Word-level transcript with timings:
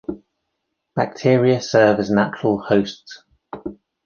Bacteria 0.95 1.61
serve 1.61 1.99
as 1.99 2.09
natural 2.09 2.57
hosts. 2.59 3.21